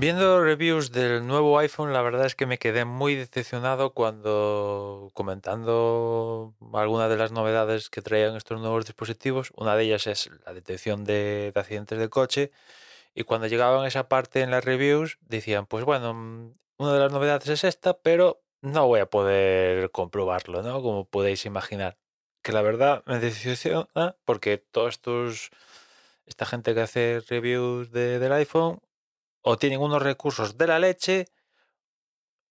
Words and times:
Viendo 0.00 0.40
reviews 0.44 0.92
del 0.92 1.26
nuevo 1.26 1.58
iPhone, 1.58 1.92
la 1.92 2.02
verdad 2.02 2.26
es 2.26 2.36
que 2.36 2.46
me 2.46 2.58
quedé 2.58 2.84
muy 2.84 3.16
decepcionado 3.16 3.94
cuando 3.94 5.10
comentando 5.12 6.54
algunas 6.72 7.10
de 7.10 7.16
las 7.16 7.32
novedades 7.32 7.90
que 7.90 8.00
traían 8.00 8.36
estos 8.36 8.60
nuevos 8.60 8.86
dispositivos. 8.86 9.50
Una 9.56 9.74
de 9.74 9.82
ellas 9.82 10.06
es 10.06 10.30
la 10.46 10.54
detección 10.54 11.04
de, 11.04 11.50
de 11.52 11.60
accidentes 11.60 11.98
de 11.98 12.08
coche. 12.08 12.52
Y 13.12 13.24
cuando 13.24 13.48
llegaban 13.48 13.84
a 13.84 13.88
esa 13.88 14.08
parte 14.08 14.42
en 14.42 14.52
las 14.52 14.64
reviews, 14.64 15.18
decían, 15.22 15.66
pues 15.66 15.84
bueno, 15.84 16.14
mm, 16.14 16.54
una 16.78 16.92
de 16.92 17.00
las 17.00 17.12
novedades 17.12 17.48
es 17.48 17.64
esta, 17.64 17.98
pero 17.98 18.40
no 18.62 18.86
voy 18.86 19.00
a 19.00 19.06
poder 19.10 19.90
comprobarlo, 19.90 20.62
¿no? 20.62 20.80
Como 20.80 21.06
podéis 21.06 21.44
imaginar. 21.44 21.98
Que 22.42 22.52
la 22.52 22.62
verdad 22.62 23.02
me 23.06 23.18
decepciona 23.18 24.16
porque 24.24 24.58
todos 24.58 24.90
estos, 24.90 25.50
esta 26.26 26.46
gente 26.46 26.72
que 26.74 26.82
hace 26.82 27.20
reviews 27.28 27.90
de- 27.90 28.20
del 28.20 28.32
iPhone 28.32 28.80
o 29.42 29.58
tienen 29.58 29.80
unos 29.80 30.02
recursos 30.02 30.56
de 30.58 30.66
la 30.66 30.78
leche 30.78 31.26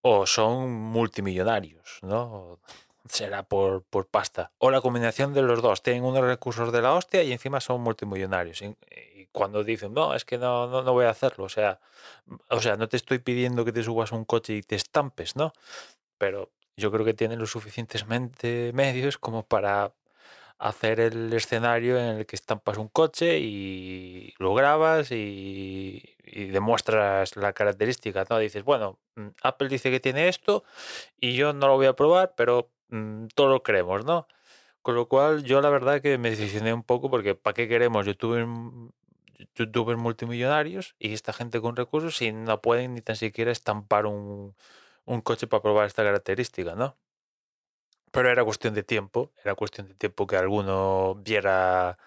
o 0.02 0.26
son 0.26 0.70
multimillonarios, 0.70 1.98
¿no? 2.02 2.60
Será 3.08 3.42
por, 3.42 3.84
por 3.84 4.06
pasta. 4.06 4.52
O 4.58 4.70
la 4.70 4.82
combinación 4.82 5.32
de 5.32 5.42
los 5.42 5.62
dos. 5.62 5.82
Tienen 5.82 6.04
unos 6.04 6.22
recursos 6.22 6.72
de 6.72 6.82
la 6.82 6.92
hostia 6.92 7.22
y 7.22 7.32
encima 7.32 7.60
son 7.60 7.80
multimillonarios. 7.80 8.60
Y, 8.62 8.76
cuando 9.32 9.64
dicen, 9.64 9.94
no, 9.94 10.14
es 10.14 10.24
que 10.24 10.36
no, 10.36 10.66
no, 10.66 10.82
no 10.82 10.92
voy 10.92 11.06
a 11.06 11.10
hacerlo. 11.10 11.44
O 11.44 11.48
sea, 11.48 11.80
o 12.50 12.60
sea, 12.60 12.76
no 12.76 12.88
te 12.88 12.96
estoy 12.96 13.18
pidiendo 13.18 13.64
que 13.64 13.72
te 13.72 13.82
subas 13.82 14.12
un 14.12 14.24
coche 14.24 14.54
y 14.56 14.62
te 14.62 14.76
estampes, 14.76 15.36
¿no? 15.36 15.52
Pero 16.18 16.50
yo 16.76 16.90
creo 16.92 17.04
que 17.04 17.14
tienen 17.14 17.38
los 17.38 17.50
suficientemente 17.50 18.72
medios 18.74 19.18
como 19.18 19.44
para 19.46 19.92
hacer 20.58 21.00
el 21.00 21.32
escenario 21.32 21.98
en 21.98 22.18
el 22.18 22.26
que 22.26 22.36
estampas 22.36 22.78
un 22.78 22.88
coche 22.88 23.38
y 23.38 24.34
lo 24.38 24.54
grabas 24.54 25.12
y, 25.12 26.16
y 26.30 26.46
demuestras 26.46 27.36
la 27.36 27.52
característica, 27.52 28.24
¿no? 28.28 28.38
Dices, 28.38 28.64
bueno, 28.64 28.98
mm, 29.16 29.28
Apple 29.42 29.68
dice 29.68 29.90
que 29.90 30.00
tiene 30.00 30.28
esto 30.28 30.64
y 31.20 31.34
yo 31.34 31.52
no 31.52 31.68
lo 31.68 31.76
voy 31.76 31.86
a 31.86 31.94
probar, 31.96 32.34
pero 32.36 32.70
mm, 32.88 33.26
todo 33.34 33.48
lo 33.48 33.62
creemos, 33.62 34.04
¿no? 34.04 34.28
Con 34.82 34.94
lo 34.94 35.08
cual 35.08 35.44
yo 35.44 35.60
la 35.60 35.70
verdad 35.70 36.00
que 36.00 36.18
me 36.18 36.30
decepcioné 36.30 36.72
un 36.72 36.82
poco 36.82 37.10
porque 37.10 37.34
¿para 37.34 37.54
qué 37.54 37.68
queremos 37.68 38.06
youtubers, 38.06 38.48
youtubers 39.54 39.98
multimillonarios 39.98 40.94
y 40.98 41.12
esta 41.12 41.32
gente 41.32 41.60
con 41.60 41.76
recursos 41.76 42.16
si 42.16 42.32
no 42.32 42.60
pueden 42.60 42.94
ni 42.94 43.00
tan 43.02 43.16
siquiera 43.16 43.50
estampar 43.52 44.06
un, 44.06 44.54
un 45.04 45.20
coche 45.22 45.46
para 45.46 45.62
probar 45.62 45.86
esta 45.86 46.04
característica, 46.04 46.74
¿no? 46.74 46.96
Pero 48.10 48.30
era 48.30 48.44
cuestión 48.44 48.74
de 48.74 48.82
tiempo, 48.82 49.32
era 49.44 49.54
cuestión 49.54 49.88
de 49.88 49.94
tiempo 49.94 50.26
que 50.26 50.36
alguno 50.36 51.16
viera, 51.16 51.98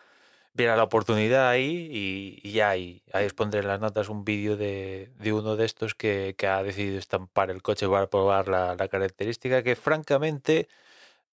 viera 0.54 0.76
la 0.76 0.84
oportunidad 0.84 1.48
ahí 1.50 1.90
y, 1.92 2.48
y 2.48 2.60
ahí, 2.62 3.04
ahí 3.14 3.26
os 3.26 3.34
pondré 3.34 3.62
en 3.62 3.68
las 3.68 3.80
notas 3.80 4.10
un 4.10 4.26
vídeo 4.26 4.58
de, 4.58 5.12
de 5.20 5.34
uno 5.34 5.56
de 5.56 5.66
estos 5.66 5.96
que, 5.96 6.36
que 6.38 6.48
ha 6.48 6.62
decidido 6.64 7.00
estampar 7.00 7.50
el 7.52 7.62
coche 7.62 7.88
para 7.88 8.10
probar 8.10 8.48
la, 8.48 8.76
la 8.76 8.88
característica 8.90 9.64
que 9.64 9.76
francamente 9.76 10.68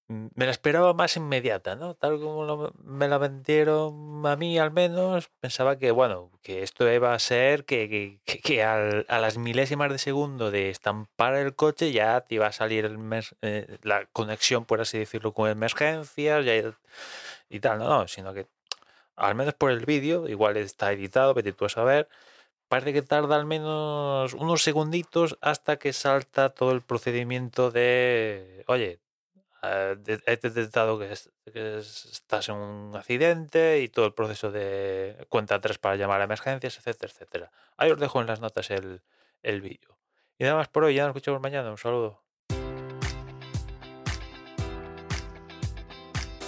mm, 0.08 0.28
me 0.34 0.44
la 0.46 0.50
esperaba 0.52 0.94
más 0.94 1.16
inmediata, 1.16 1.76
¿no? 1.76 1.94
Tal 1.94 2.20
como 2.20 2.44
lo- 2.44 2.72
me 2.84 3.08
la 3.08 3.18
vendieron 3.18 4.22
a 4.26 4.36
mí 4.36 4.58
al 4.58 4.70
menos, 4.72 5.30
pensaba 5.40 5.78
que, 5.78 5.90
bueno, 5.90 6.30
que 6.42 6.62
esto 6.62 6.90
iba 6.92 7.14
a 7.14 7.18
ser 7.18 7.64
que, 7.64 7.88
que, 8.24 8.40
que- 8.40 8.62
al- 8.64 9.06
a 9.08 9.18
las 9.20 9.38
milésimas 9.38 9.90
de 9.92 9.98
segundo 9.98 10.50
de 10.50 10.70
estampar 10.70 11.34
el 11.34 11.54
coche 11.54 11.92
ya 11.92 12.20
te 12.22 12.36
iba 12.36 12.46
a 12.46 12.52
salir 12.52 12.84
el 12.84 12.98
mes- 12.98 13.34
eh, 13.42 13.78
la 13.82 14.06
conexión, 14.06 14.64
por 14.64 14.80
así 14.80 14.98
decirlo, 14.98 15.32
con 15.34 15.48
emergencias 15.50 16.44
y 17.48 17.60
tal, 17.60 17.78
no, 17.78 17.88
no, 17.88 18.08
sino 18.08 18.32
que 18.34 18.46
al 19.18 19.34
menos 19.34 19.54
por 19.54 19.70
el 19.70 19.84
vídeo, 19.86 20.28
igual 20.28 20.56
está 20.56 20.92
editado, 20.92 21.34
vete 21.34 21.52
tú 21.52 21.68
saber, 21.68 22.08
parece 22.68 22.92
que 22.92 23.02
tarda 23.02 23.36
al 23.36 23.46
menos 23.46 24.34
unos 24.34 24.62
segunditos 24.62 25.38
hasta 25.42 25.78
que 25.78 25.92
salta 25.92 26.50
todo 26.50 26.72
el 26.72 26.82
procedimiento 26.82 27.70
de, 27.70 28.64
oye, 28.68 29.00
de- 29.62 30.22
he 30.26 30.36
detectado 30.36 30.98
que, 30.98 31.12
es- 31.12 31.30
que 31.52 31.78
es- 31.78 32.04
estás 32.06 32.48
en 32.48 32.56
un 32.56 32.96
accidente 32.96 33.80
y 33.80 33.88
todo 33.88 34.06
el 34.06 34.14
proceso 34.14 34.50
de 34.52 35.26
cuenta 35.28 35.60
tres 35.60 35.78
para 35.78 35.96
llamar 35.96 36.20
a 36.20 36.24
emergencias, 36.24 36.78
etcétera, 36.78 37.12
etcétera. 37.12 37.52
Ahí 37.76 37.90
os 37.90 37.98
dejo 38.00 38.20
en 38.20 38.26
las 38.28 38.40
notas 38.40 38.70
el, 38.70 39.02
el 39.42 39.60
vídeo. 39.60 39.98
Y 40.38 40.44
nada 40.44 40.56
más 40.56 40.68
por 40.68 40.84
hoy, 40.84 40.94
ya 40.94 41.02
nos 41.04 41.10
escuchamos 41.10 41.40
mañana. 41.40 41.70
Un 41.70 41.78
saludo. 41.78 42.22